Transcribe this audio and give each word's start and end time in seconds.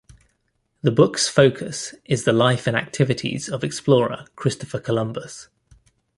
The 0.81 0.89
book's 0.89 1.27
focus 1.27 1.93
is 2.05 2.23
the 2.23 2.33
life 2.33 2.65
and 2.65 2.75
activities 2.75 3.47
of 3.49 3.63
explorer, 3.63 4.25
Christopher 4.35 4.79
Columbus. 4.79 5.47